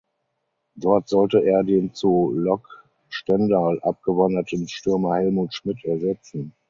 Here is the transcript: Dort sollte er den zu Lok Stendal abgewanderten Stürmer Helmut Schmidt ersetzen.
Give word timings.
Dort 0.73 1.09
sollte 1.09 1.43
er 1.45 1.61
den 1.63 1.93
zu 1.93 2.33
Lok 2.35 2.67
Stendal 3.09 3.79
abgewanderten 3.81 4.67
Stürmer 4.67 5.17
Helmut 5.17 5.53
Schmidt 5.53 5.85
ersetzen. 5.85 6.53